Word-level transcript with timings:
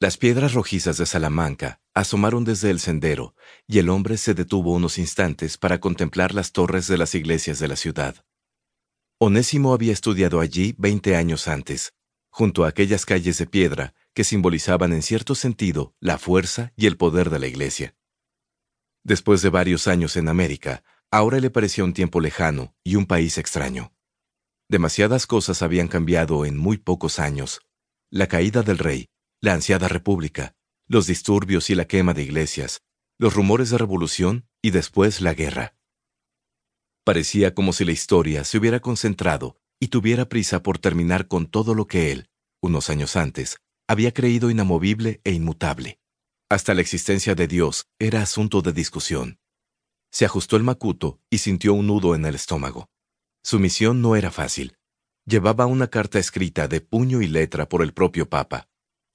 Las 0.00 0.16
piedras 0.16 0.54
rojizas 0.54 0.96
de 0.96 1.06
Salamanca 1.06 1.80
asomaron 1.92 2.44
desde 2.44 2.70
el 2.70 2.78
sendero, 2.78 3.34
y 3.66 3.80
el 3.80 3.88
hombre 3.88 4.16
se 4.16 4.32
detuvo 4.32 4.72
unos 4.72 4.96
instantes 4.96 5.58
para 5.58 5.80
contemplar 5.80 6.34
las 6.34 6.52
torres 6.52 6.86
de 6.86 6.96
las 6.96 7.16
iglesias 7.16 7.58
de 7.58 7.66
la 7.66 7.74
ciudad. 7.74 8.24
Onésimo 9.18 9.74
había 9.74 9.92
estudiado 9.92 10.38
allí 10.38 10.76
veinte 10.78 11.16
años 11.16 11.48
antes, 11.48 11.94
junto 12.30 12.64
a 12.64 12.68
aquellas 12.68 13.06
calles 13.06 13.38
de 13.38 13.48
piedra 13.48 13.92
que 14.14 14.22
simbolizaban 14.22 14.92
en 14.92 15.02
cierto 15.02 15.34
sentido 15.34 15.96
la 15.98 16.16
fuerza 16.18 16.72
y 16.76 16.86
el 16.86 16.96
poder 16.96 17.28
de 17.28 17.40
la 17.40 17.48
iglesia. 17.48 17.96
Después 19.02 19.42
de 19.42 19.48
varios 19.48 19.88
años 19.88 20.16
en 20.16 20.28
América, 20.28 20.84
ahora 21.10 21.40
le 21.40 21.50
parecía 21.50 21.82
un 21.82 21.92
tiempo 21.92 22.20
lejano 22.20 22.76
y 22.84 22.94
un 22.94 23.06
país 23.06 23.36
extraño. 23.36 23.92
Demasiadas 24.68 25.26
cosas 25.26 25.60
habían 25.60 25.88
cambiado 25.88 26.44
en 26.44 26.56
muy 26.56 26.76
pocos 26.76 27.18
años. 27.18 27.62
La 28.10 28.28
caída 28.28 28.62
del 28.62 28.78
rey, 28.78 29.08
la 29.40 29.54
ansiada 29.54 29.88
república, 29.88 30.54
los 30.88 31.06
disturbios 31.06 31.70
y 31.70 31.74
la 31.74 31.86
quema 31.86 32.14
de 32.14 32.22
iglesias, 32.22 32.82
los 33.18 33.34
rumores 33.34 33.70
de 33.70 33.78
revolución 33.78 34.48
y 34.62 34.70
después 34.70 35.20
la 35.20 35.34
guerra. 35.34 35.76
Parecía 37.04 37.54
como 37.54 37.72
si 37.72 37.84
la 37.84 37.92
historia 37.92 38.44
se 38.44 38.58
hubiera 38.58 38.80
concentrado 38.80 39.56
y 39.80 39.88
tuviera 39.88 40.28
prisa 40.28 40.62
por 40.62 40.78
terminar 40.78 41.28
con 41.28 41.46
todo 41.46 41.74
lo 41.74 41.86
que 41.86 42.10
él, 42.12 42.30
unos 42.60 42.90
años 42.90 43.16
antes, 43.16 43.58
había 43.86 44.12
creído 44.12 44.50
inamovible 44.50 45.20
e 45.24 45.32
inmutable. 45.32 46.00
Hasta 46.50 46.74
la 46.74 46.80
existencia 46.80 47.34
de 47.34 47.46
Dios 47.46 47.88
era 47.98 48.22
asunto 48.22 48.60
de 48.62 48.72
discusión. 48.72 49.38
Se 50.10 50.24
ajustó 50.24 50.56
el 50.56 50.62
macuto 50.62 51.20
y 51.30 51.38
sintió 51.38 51.74
un 51.74 51.86
nudo 51.86 52.14
en 52.14 52.24
el 52.24 52.34
estómago. 52.34 52.90
Su 53.42 53.58
misión 53.58 54.02
no 54.02 54.16
era 54.16 54.30
fácil. 54.30 54.76
Llevaba 55.26 55.66
una 55.66 55.88
carta 55.88 56.18
escrita 56.18 56.66
de 56.68 56.80
puño 56.80 57.22
y 57.22 57.28
letra 57.28 57.68
por 57.68 57.82
el 57.82 57.92
propio 57.92 58.28
Papa, 58.28 58.68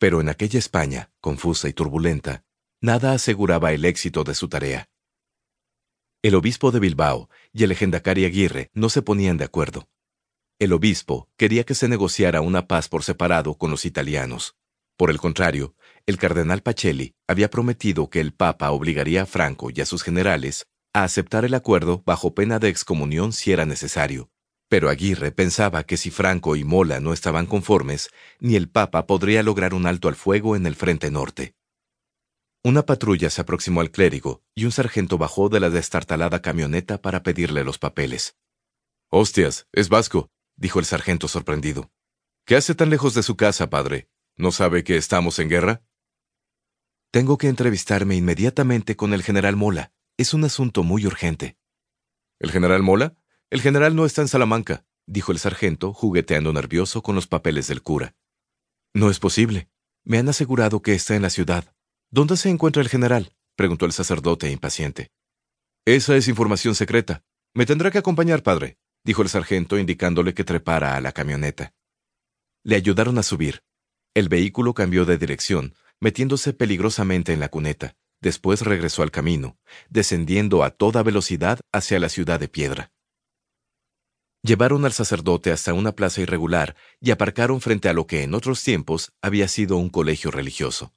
pero 0.00 0.22
en 0.22 0.30
aquella 0.30 0.58
España, 0.58 1.12
confusa 1.20 1.68
y 1.68 1.74
turbulenta, 1.74 2.42
nada 2.80 3.12
aseguraba 3.12 3.72
el 3.72 3.84
éxito 3.84 4.24
de 4.24 4.34
su 4.34 4.48
tarea. 4.48 4.88
El 6.22 6.34
obispo 6.34 6.72
de 6.72 6.80
Bilbao 6.80 7.28
y 7.52 7.64
el 7.64 7.68
legendacari 7.68 8.24
Aguirre 8.24 8.70
no 8.72 8.88
se 8.88 9.02
ponían 9.02 9.36
de 9.36 9.44
acuerdo. 9.44 9.90
El 10.58 10.72
obispo 10.72 11.28
quería 11.36 11.64
que 11.64 11.74
se 11.74 11.86
negociara 11.86 12.40
una 12.40 12.66
paz 12.66 12.88
por 12.88 13.04
separado 13.04 13.58
con 13.58 13.70
los 13.70 13.84
italianos. 13.84 14.56
Por 14.96 15.10
el 15.10 15.18
contrario, 15.18 15.74
el 16.06 16.16
cardenal 16.16 16.62
Pacelli 16.62 17.14
había 17.28 17.50
prometido 17.50 18.08
que 18.08 18.20
el 18.20 18.32
Papa 18.32 18.70
obligaría 18.70 19.22
a 19.22 19.26
Franco 19.26 19.68
y 19.70 19.82
a 19.82 19.86
sus 19.86 20.02
generales 20.02 20.66
a 20.94 21.04
aceptar 21.04 21.44
el 21.44 21.52
acuerdo 21.52 22.02
bajo 22.06 22.34
pena 22.34 22.58
de 22.58 22.70
excomunión 22.70 23.34
si 23.34 23.52
era 23.52 23.66
necesario, 23.66 24.30
pero 24.70 24.88
Aguirre 24.88 25.32
pensaba 25.32 25.82
que 25.82 25.96
si 25.96 26.12
Franco 26.12 26.54
y 26.54 26.62
Mola 26.62 27.00
no 27.00 27.12
estaban 27.12 27.46
conformes, 27.46 28.08
ni 28.38 28.54
el 28.54 28.70
Papa 28.70 29.04
podría 29.04 29.42
lograr 29.42 29.74
un 29.74 29.84
alto 29.84 30.06
al 30.06 30.14
fuego 30.14 30.54
en 30.54 30.64
el 30.64 30.76
frente 30.76 31.10
norte. 31.10 31.56
Una 32.62 32.86
patrulla 32.86 33.30
se 33.30 33.40
aproximó 33.40 33.80
al 33.80 33.90
clérigo 33.90 34.44
y 34.54 34.66
un 34.66 34.70
sargento 34.70 35.18
bajó 35.18 35.48
de 35.48 35.58
la 35.58 35.70
destartalada 35.70 36.40
camioneta 36.40 37.02
para 37.02 37.24
pedirle 37.24 37.64
los 37.64 37.78
papeles. 37.78 38.36
Hostias, 39.08 39.66
es 39.72 39.88
vasco, 39.88 40.30
dijo 40.54 40.78
el 40.78 40.84
sargento 40.84 41.26
sorprendido. 41.26 41.90
¿Qué 42.46 42.54
hace 42.54 42.76
tan 42.76 42.90
lejos 42.90 43.12
de 43.14 43.24
su 43.24 43.36
casa, 43.36 43.70
padre? 43.70 44.08
¿No 44.36 44.52
sabe 44.52 44.84
que 44.84 44.96
estamos 44.96 45.40
en 45.40 45.48
guerra? 45.48 45.82
Tengo 47.10 47.38
que 47.38 47.48
entrevistarme 47.48 48.14
inmediatamente 48.14 48.94
con 48.94 49.14
el 49.14 49.24
general 49.24 49.56
Mola. 49.56 49.92
Es 50.16 50.32
un 50.32 50.44
asunto 50.44 50.84
muy 50.84 51.06
urgente. 51.06 51.56
¿El 52.38 52.52
general 52.52 52.84
Mola? 52.84 53.16
El 53.50 53.62
general 53.62 53.96
no 53.96 54.06
está 54.06 54.22
en 54.22 54.28
Salamanca, 54.28 54.84
dijo 55.06 55.32
el 55.32 55.40
sargento, 55.40 55.92
jugueteando 55.92 56.52
nervioso 56.52 57.02
con 57.02 57.16
los 57.16 57.26
papeles 57.26 57.66
del 57.66 57.82
cura. 57.82 58.14
No 58.94 59.10
es 59.10 59.18
posible. 59.18 59.68
Me 60.04 60.18
han 60.18 60.28
asegurado 60.28 60.82
que 60.82 60.94
está 60.94 61.16
en 61.16 61.22
la 61.22 61.30
ciudad. 61.30 61.74
¿Dónde 62.12 62.36
se 62.36 62.48
encuentra 62.48 62.80
el 62.80 62.88
general? 62.88 63.32
preguntó 63.56 63.86
el 63.86 63.92
sacerdote 63.92 64.50
impaciente. 64.52 65.10
Esa 65.84 66.14
es 66.16 66.28
información 66.28 66.76
secreta. 66.76 67.24
Me 67.52 67.66
tendrá 67.66 67.90
que 67.90 67.98
acompañar, 67.98 68.44
padre, 68.44 68.78
dijo 69.04 69.22
el 69.22 69.28
sargento, 69.28 69.78
indicándole 69.78 70.32
que 70.32 70.44
trepara 70.44 70.94
a 70.94 71.00
la 71.00 71.10
camioneta. 71.10 71.74
Le 72.62 72.76
ayudaron 72.76 73.18
a 73.18 73.24
subir. 73.24 73.64
El 74.14 74.28
vehículo 74.28 74.74
cambió 74.74 75.04
de 75.04 75.18
dirección, 75.18 75.74
metiéndose 75.98 76.52
peligrosamente 76.52 77.32
en 77.32 77.40
la 77.40 77.48
cuneta. 77.48 77.96
Después 78.20 78.62
regresó 78.62 79.02
al 79.02 79.10
camino, 79.10 79.58
descendiendo 79.88 80.62
a 80.62 80.70
toda 80.70 81.02
velocidad 81.02 81.58
hacia 81.72 81.98
la 81.98 82.08
ciudad 82.08 82.38
de 82.38 82.48
piedra. 82.48 82.92
Llevaron 84.50 84.84
al 84.84 84.92
sacerdote 84.92 85.52
hasta 85.52 85.74
una 85.74 85.92
plaza 85.92 86.22
irregular 86.22 86.74
y 87.00 87.12
aparcaron 87.12 87.60
frente 87.60 87.88
a 87.88 87.92
lo 87.92 88.08
que 88.08 88.24
en 88.24 88.34
otros 88.34 88.64
tiempos 88.64 89.12
había 89.22 89.46
sido 89.46 89.76
un 89.76 89.90
colegio 89.90 90.32
religioso. 90.32 90.92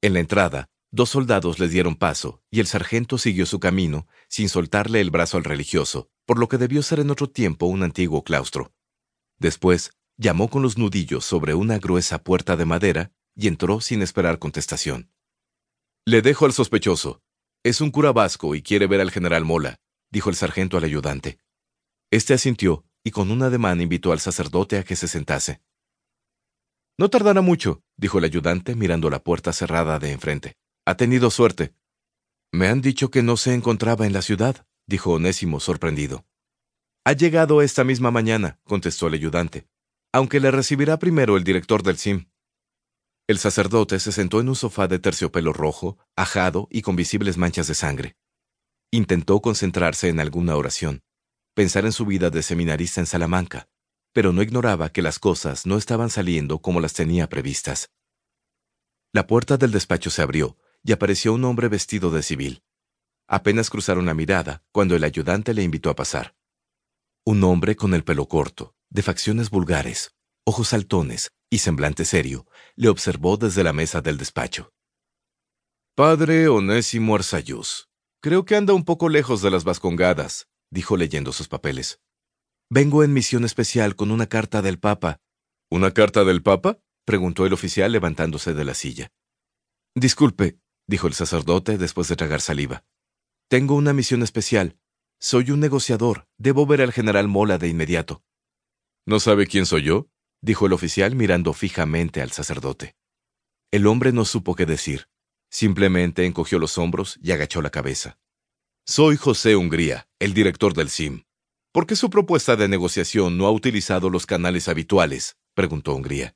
En 0.00 0.14
la 0.14 0.18
entrada, 0.18 0.68
dos 0.90 1.10
soldados 1.10 1.60
les 1.60 1.70
dieron 1.70 1.94
paso 1.94 2.42
y 2.50 2.58
el 2.58 2.66
sargento 2.66 3.18
siguió 3.18 3.46
su 3.46 3.60
camino 3.60 4.08
sin 4.26 4.48
soltarle 4.48 5.00
el 5.00 5.12
brazo 5.12 5.36
al 5.36 5.44
religioso, 5.44 6.10
por 6.26 6.40
lo 6.40 6.48
que 6.48 6.58
debió 6.58 6.82
ser 6.82 6.98
en 6.98 7.10
otro 7.10 7.30
tiempo 7.30 7.66
un 7.66 7.84
antiguo 7.84 8.24
claustro. 8.24 8.72
Después, 9.38 9.92
llamó 10.16 10.48
con 10.48 10.62
los 10.62 10.76
nudillos 10.76 11.24
sobre 11.24 11.54
una 11.54 11.78
gruesa 11.78 12.24
puerta 12.24 12.56
de 12.56 12.64
madera 12.64 13.12
y 13.36 13.46
entró 13.46 13.80
sin 13.80 14.02
esperar 14.02 14.40
contestación. 14.40 15.08
Le 16.04 16.20
dejo 16.20 16.46
al 16.46 16.52
sospechoso. 16.52 17.22
Es 17.62 17.80
un 17.80 17.92
cura 17.92 18.10
vasco 18.10 18.56
y 18.56 18.62
quiere 18.62 18.88
ver 18.88 19.00
al 19.00 19.12
general 19.12 19.44
Mola, 19.44 19.78
dijo 20.10 20.30
el 20.30 20.34
sargento 20.34 20.76
al 20.78 20.82
ayudante. 20.82 21.38
Este 22.12 22.34
asintió 22.34 22.84
y 23.02 23.10
con 23.10 23.30
un 23.30 23.42
ademán 23.42 23.80
invitó 23.80 24.12
al 24.12 24.20
sacerdote 24.20 24.76
a 24.76 24.84
que 24.84 24.96
se 24.96 25.08
sentase. 25.08 25.62
No 26.98 27.08
tardará 27.08 27.40
mucho, 27.40 27.82
dijo 27.96 28.18
el 28.18 28.24
ayudante 28.24 28.74
mirando 28.74 29.08
la 29.08 29.24
puerta 29.24 29.54
cerrada 29.54 29.98
de 29.98 30.12
enfrente. 30.12 30.58
Ha 30.84 30.98
tenido 30.98 31.30
suerte. 31.30 31.74
Me 32.52 32.68
han 32.68 32.82
dicho 32.82 33.10
que 33.10 33.22
no 33.22 33.38
se 33.38 33.54
encontraba 33.54 34.06
en 34.06 34.12
la 34.12 34.20
ciudad, 34.20 34.66
dijo 34.86 35.12
Onésimo 35.12 35.58
sorprendido. 35.58 36.26
Ha 37.06 37.14
llegado 37.14 37.62
esta 37.62 37.82
misma 37.82 38.10
mañana, 38.10 38.60
contestó 38.64 39.06
el 39.06 39.14
ayudante, 39.14 39.66
aunque 40.12 40.38
le 40.38 40.50
recibirá 40.50 40.98
primero 40.98 41.38
el 41.38 41.44
director 41.44 41.82
del 41.82 41.96
CIM. 41.96 42.26
El 43.26 43.38
sacerdote 43.38 43.98
se 44.00 44.12
sentó 44.12 44.38
en 44.38 44.50
un 44.50 44.56
sofá 44.56 44.86
de 44.86 44.98
terciopelo 44.98 45.54
rojo, 45.54 45.96
ajado 46.14 46.68
y 46.70 46.82
con 46.82 46.94
visibles 46.94 47.38
manchas 47.38 47.68
de 47.68 47.74
sangre. 47.74 48.16
Intentó 48.90 49.40
concentrarse 49.40 50.10
en 50.10 50.20
alguna 50.20 50.56
oración, 50.56 51.02
pensar 51.54 51.84
en 51.84 51.92
su 51.92 52.06
vida 52.06 52.30
de 52.30 52.42
seminarista 52.42 53.00
en 53.00 53.06
Salamanca, 53.06 53.68
pero 54.12 54.32
no 54.32 54.42
ignoraba 54.42 54.90
que 54.90 55.02
las 55.02 55.18
cosas 55.18 55.66
no 55.66 55.76
estaban 55.76 56.10
saliendo 56.10 56.60
como 56.60 56.80
las 56.80 56.92
tenía 56.92 57.28
previstas. 57.28 57.90
La 59.12 59.26
puerta 59.26 59.56
del 59.56 59.72
despacho 59.72 60.10
se 60.10 60.22
abrió 60.22 60.56
y 60.82 60.92
apareció 60.92 61.34
un 61.34 61.44
hombre 61.44 61.68
vestido 61.68 62.10
de 62.10 62.22
civil. 62.22 62.62
Apenas 63.26 63.70
cruzaron 63.70 64.06
la 64.06 64.14
mirada 64.14 64.62
cuando 64.72 64.96
el 64.96 65.04
ayudante 65.04 65.54
le 65.54 65.62
invitó 65.62 65.90
a 65.90 65.96
pasar. 65.96 66.34
Un 67.24 67.44
hombre 67.44 67.76
con 67.76 67.94
el 67.94 68.04
pelo 68.04 68.26
corto, 68.26 68.74
de 68.90 69.02
facciones 69.02 69.50
vulgares, 69.50 70.14
ojos 70.44 70.68
saltones 70.68 71.32
y 71.50 71.58
semblante 71.58 72.04
serio, 72.04 72.46
le 72.74 72.88
observó 72.88 73.36
desde 73.36 73.62
la 73.62 73.72
mesa 73.72 74.00
del 74.00 74.18
despacho. 74.18 74.72
Padre 75.94 76.48
Onésimo 76.48 77.14
Arsayús, 77.14 77.90
creo 78.20 78.44
que 78.44 78.56
anda 78.56 78.72
un 78.72 78.84
poco 78.84 79.08
lejos 79.08 79.42
de 79.42 79.50
las 79.50 79.62
vascongadas, 79.62 80.48
dijo 80.72 80.96
leyendo 80.96 81.32
sus 81.32 81.48
papeles. 81.48 82.00
Vengo 82.70 83.04
en 83.04 83.12
misión 83.12 83.44
especial 83.44 83.94
con 83.94 84.10
una 84.10 84.26
carta 84.26 84.62
del 84.62 84.78
Papa. 84.78 85.20
¿Una 85.70 85.92
carta 85.92 86.24
del 86.24 86.42
Papa? 86.42 86.80
preguntó 87.04 87.44
el 87.44 87.52
oficial 87.52 87.92
levantándose 87.92 88.54
de 88.54 88.64
la 88.64 88.74
silla. 88.74 89.12
Disculpe, 89.94 90.58
dijo 90.86 91.06
el 91.06 91.14
sacerdote 91.14 91.76
después 91.76 92.08
de 92.08 92.16
tragar 92.16 92.40
saliva. 92.40 92.84
Tengo 93.48 93.74
una 93.74 93.92
misión 93.92 94.22
especial. 94.22 94.78
Soy 95.20 95.50
un 95.50 95.60
negociador. 95.60 96.26
Debo 96.38 96.64
ver 96.66 96.80
al 96.80 96.92
general 96.92 97.28
Mola 97.28 97.58
de 97.58 97.68
inmediato. 97.68 98.22
¿No 99.04 99.20
sabe 99.20 99.46
quién 99.46 99.66
soy 99.66 99.82
yo? 99.82 100.08
dijo 100.40 100.66
el 100.66 100.72
oficial 100.72 101.14
mirando 101.14 101.52
fijamente 101.52 102.22
al 102.22 102.32
sacerdote. 102.32 102.96
El 103.70 103.86
hombre 103.86 104.12
no 104.12 104.24
supo 104.24 104.54
qué 104.54 104.64
decir. 104.64 105.08
Simplemente 105.50 106.24
encogió 106.24 106.58
los 106.58 106.78
hombros 106.78 107.18
y 107.22 107.32
agachó 107.32 107.60
la 107.60 107.70
cabeza. 107.70 108.18
Soy 108.84 109.16
José 109.16 109.54
Hungría, 109.54 110.08
el 110.18 110.34
director 110.34 110.74
del 110.74 110.90
CIM. 110.90 111.22
¿Por 111.70 111.86
qué 111.86 111.94
su 111.94 112.10
propuesta 112.10 112.56
de 112.56 112.66
negociación 112.66 113.38
no 113.38 113.46
ha 113.46 113.52
utilizado 113.52 114.10
los 114.10 114.26
canales 114.26 114.66
habituales? 114.66 115.36
preguntó 115.54 115.94
Hungría. 115.94 116.34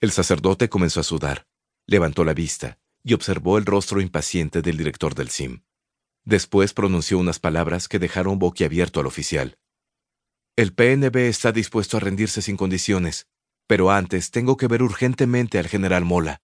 El 0.00 0.10
sacerdote 0.10 0.68
comenzó 0.68 0.98
a 0.98 1.04
sudar, 1.04 1.46
levantó 1.86 2.24
la 2.24 2.34
vista 2.34 2.80
y 3.04 3.14
observó 3.14 3.58
el 3.58 3.64
rostro 3.64 4.00
impaciente 4.00 4.60
del 4.60 4.76
director 4.76 5.14
del 5.14 5.30
CIM. 5.30 5.62
Después 6.24 6.74
pronunció 6.74 7.20
unas 7.20 7.38
palabras 7.38 7.86
que 7.86 8.00
dejaron 8.00 8.40
boquiabierto 8.40 8.98
al 8.98 9.06
oficial. 9.06 9.56
El 10.56 10.74
PNB 10.74 11.16
está 11.28 11.52
dispuesto 11.52 11.96
a 11.96 12.00
rendirse 12.00 12.42
sin 12.42 12.56
condiciones, 12.56 13.28
pero 13.68 13.92
antes 13.92 14.32
tengo 14.32 14.56
que 14.56 14.66
ver 14.66 14.82
urgentemente 14.82 15.60
al 15.60 15.68
general 15.68 16.04
Mola. 16.04 16.42